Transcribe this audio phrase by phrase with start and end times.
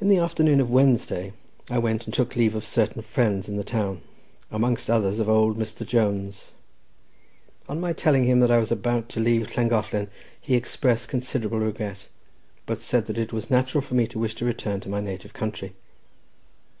[0.00, 1.32] In the afternoon of Wednesday
[1.70, 4.00] I went and took leave of certain friends in the town;
[4.50, 5.86] amongst others of old Mr.
[5.86, 6.50] Jones.
[7.68, 10.08] On my telling him that I was about to leave Llangollen,
[10.40, 12.08] he expressed considerable regret,
[12.66, 15.32] but said that it was natural for me to wish to return to my native
[15.34, 15.74] country.